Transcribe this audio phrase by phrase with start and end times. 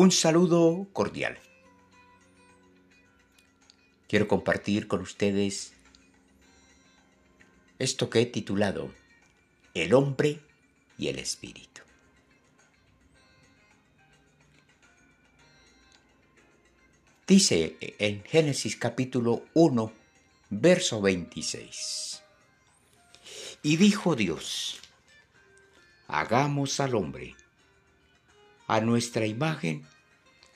[0.00, 1.40] Un saludo cordial.
[4.06, 5.72] Quiero compartir con ustedes
[7.80, 8.94] esto que he titulado
[9.74, 10.38] El hombre
[10.98, 11.82] y el espíritu.
[17.26, 19.92] Dice en Génesis capítulo 1,
[20.50, 22.22] verso 26.
[23.64, 24.78] Y dijo Dios,
[26.06, 27.34] hagamos al hombre
[28.68, 29.84] a nuestra imagen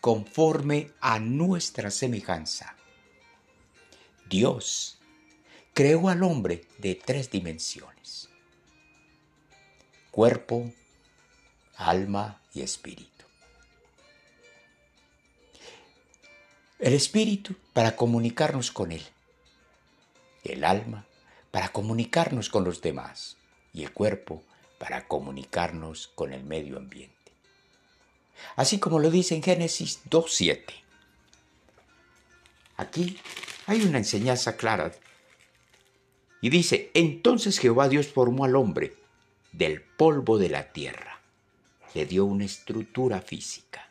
[0.01, 2.77] conforme a nuestra semejanza.
[4.29, 4.99] Dios
[5.73, 8.29] creó al hombre de tres dimensiones.
[10.11, 10.71] Cuerpo,
[11.77, 13.25] alma y espíritu.
[16.79, 19.03] El espíritu para comunicarnos con Él.
[20.45, 21.07] El alma
[21.51, 23.39] para comunicarnos con los demás.
[23.73, 24.43] Y el cuerpo
[24.79, 27.22] para comunicarnos con el medio ambiente
[28.57, 30.63] así como lo dice en Génesis 2.7.
[32.77, 33.19] Aquí
[33.67, 34.93] hay una enseñanza clara
[36.41, 38.97] y dice, entonces Jehová Dios formó al hombre
[39.53, 41.21] del polvo de la tierra,
[41.95, 43.89] le dio una estructura física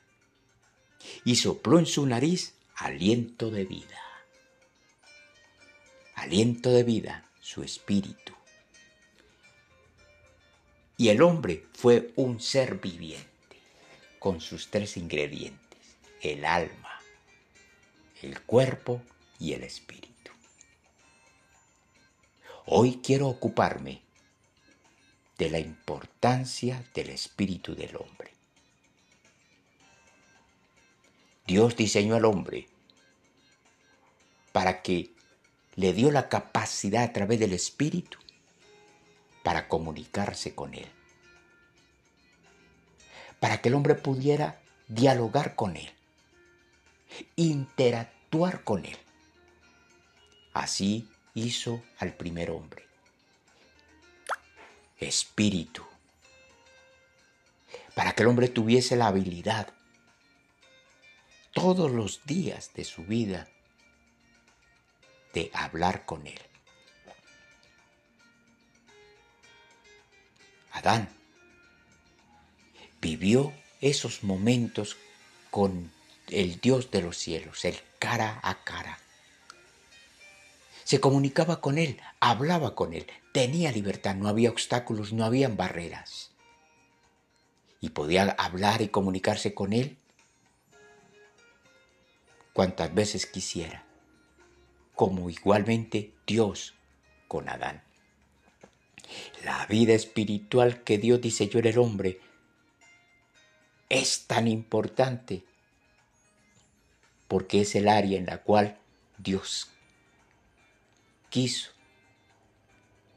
[1.23, 4.01] y sopló en su nariz aliento de vida.
[6.15, 8.33] Aliento de vida, su espíritu.
[10.97, 13.30] Y el hombre fue un ser viviente
[14.21, 15.79] con sus tres ingredientes,
[16.21, 17.01] el alma,
[18.21, 19.01] el cuerpo
[19.39, 20.31] y el espíritu.
[22.67, 24.03] Hoy quiero ocuparme
[25.39, 28.31] de la importancia del espíritu del hombre.
[31.47, 32.67] Dios diseñó al hombre
[34.51, 35.09] para que
[35.77, 38.19] le dio la capacidad a través del espíritu
[39.41, 40.91] para comunicarse con él
[43.41, 45.91] para que el hombre pudiera dialogar con él,
[47.35, 48.97] interactuar con él.
[50.53, 52.85] Así hizo al primer hombre.
[54.99, 55.83] Espíritu.
[57.95, 59.73] Para que el hombre tuviese la habilidad
[61.51, 63.47] todos los días de su vida
[65.33, 66.39] de hablar con él.
[70.73, 71.20] Adán
[73.01, 73.51] vivió
[73.81, 74.97] esos momentos
[75.49, 75.91] con
[76.27, 78.99] el Dios de los cielos, el cara a cara.
[80.83, 86.31] Se comunicaba con Él, hablaba con Él, tenía libertad, no había obstáculos, no habían barreras.
[87.79, 89.97] Y podía hablar y comunicarse con Él
[92.53, 93.85] cuantas veces quisiera,
[94.93, 96.75] como igualmente Dios
[97.27, 97.81] con Adán.
[99.43, 102.19] La vida espiritual que Dios diseñó en el hombre
[103.91, 105.43] es tan importante
[107.27, 108.77] porque es el área en la cual
[109.17, 109.69] Dios
[111.29, 111.71] quiso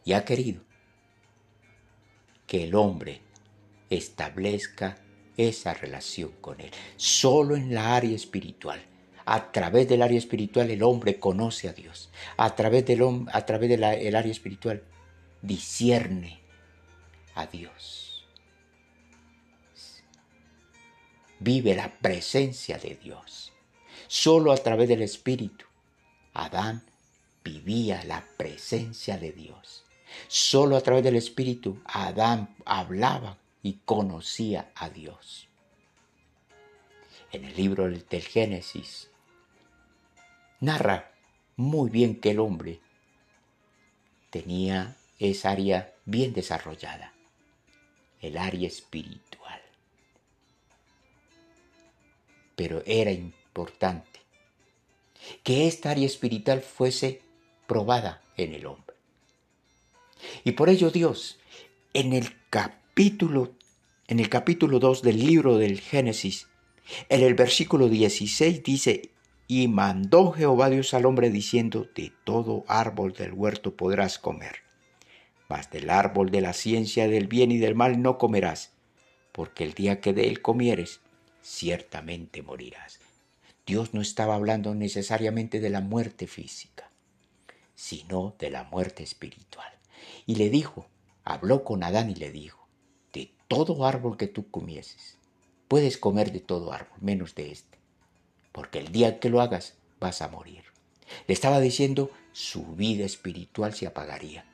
[0.05, 0.63] y ha querido
[2.49, 3.21] que el hombre
[3.89, 4.97] establezca
[5.37, 6.71] esa relación con Él.
[6.97, 8.83] Solo en la área espiritual.
[9.27, 12.11] A través del área espiritual el hombre conoce a Dios.
[12.37, 14.83] A través del, a través del área espiritual
[15.41, 16.41] discierne
[17.35, 18.14] a Dios.
[21.45, 23.53] Vive la presencia de Dios.
[24.09, 25.67] Solo a través del Espíritu,
[26.33, 26.83] Adán
[27.45, 29.85] vivía la presencia de Dios.
[30.27, 35.47] Solo a través del Espíritu, Adán hablaba y conocía a Dios.
[37.31, 39.11] En el libro del Génesis,
[40.61, 41.13] narra
[41.57, 42.81] muy bien que el hombre
[44.31, 47.13] tenía esa área bien desarrollada,
[48.23, 49.44] el área espiritual
[52.57, 54.21] pero era importante
[55.43, 57.23] que esta área espiritual fuese
[57.67, 58.97] probada en el hombre.
[60.45, 61.39] Y por ello Dios,
[61.93, 63.53] en el capítulo,
[64.09, 66.49] en el capítulo 2 del libro del Génesis,
[67.09, 69.11] en el versículo 16 dice,
[69.47, 74.57] y mandó Jehová Dios al hombre diciendo, de todo árbol del huerto podrás comer,
[75.49, 78.73] mas del árbol de la ciencia del bien y del mal no comerás,
[79.33, 81.01] porque el día que de él comieres,
[81.45, 82.99] ciertamente morirás.
[83.67, 86.91] Dios no estaba hablando necesariamente de la muerte física,
[87.75, 89.73] sino de la muerte espiritual.
[90.27, 90.87] Y le dijo,
[91.23, 92.67] habló con Adán y le dijo,
[93.13, 95.19] de todo árbol que tú comieses,
[95.69, 97.79] puedes comer de todo árbol, menos de este,
[98.51, 100.65] porque el día que lo hagas vas a morir.
[101.27, 104.47] Le estaba diciendo, su vida espiritual se apagaría.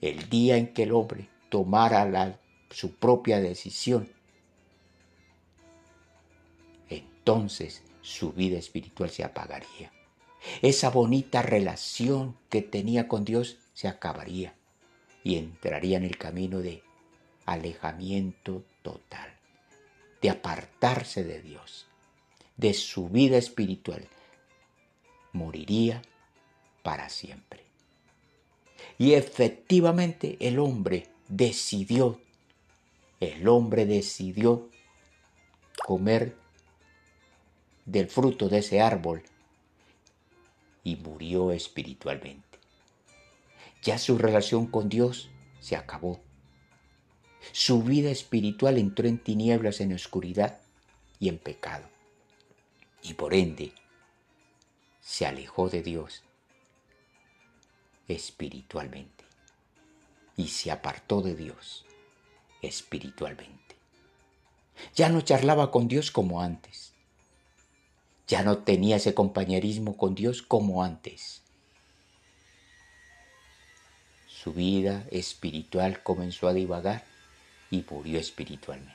[0.00, 2.40] El día en que el hombre tomara
[2.70, 4.13] su propia decisión
[7.24, 9.90] entonces su vida espiritual se apagaría.
[10.60, 14.54] Esa bonita relación que tenía con Dios se acabaría
[15.22, 16.82] y entraría en el camino de
[17.46, 19.32] alejamiento total,
[20.20, 21.86] de apartarse de Dios,
[22.58, 24.06] de su vida espiritual.
[25.32, 26.02] Moriría
[26.82, 27.64] para siempre.
[28.98, 32.20] Y efectivamente el hombre decidió,
[33.18, 34.68] el hombre decidió
[35.86, 36.43] comer
[37.86, 39.22] del fruto de ese árbol
[40.82, 42.58] y murió espiritualmente.
[43.82, 46.20] Ya su relación con Dios se acabó.
[47.52, 50.60] Su vida espiritual entró en tinieblas, en oscuridad
[51.18, 51.88] y en pecado.
[53.02, 53.72] Y por ende,
[55.00, 56.22] se alejó de Dios
[58.08, 59.24] espiritualmente
[60.36, 61.84] y se apartó de Dios
[62.62, 63.76] espiritualmente.
[64.94, 66.93] Ya no charlaba con Dios como antes.
[68.26, 71.42] Ya no tenía ese compañerismo con Dios como antes.
[74.26, 77.04] Su vida espiritual comenzó a divagar
[77.70, 78.94] y murió espiritualmente.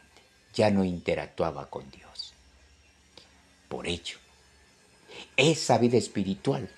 [0.53, 2.33] Ya no interactuaba con Dios.
[3.67, 4.17] Por ello,
[5.37, 6.69] esa vida espiritual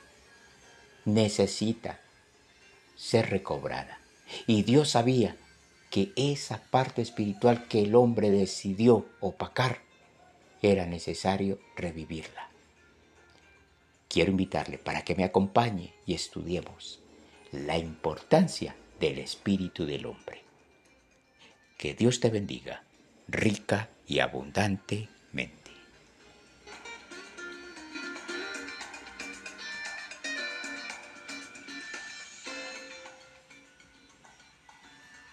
[1.05, 1.99] necesita
[2.97, 3.99] ser recobrada.
[4.47, 5.35] Y Dios sabía
[5.89, 9.81] que esa parte espiritual que el hombre decidió opacar
[10.61, 12.49] era necesario revivirla.
[14.07, 16.99] Quiero invitarle para que me acompañe y estudiemos
[17.51, 20.41] la importancia del espíritu del hombre.
[21.77, 22.83] Que Dios te bendiga
[23.27, 25.60] rica y abundantemente.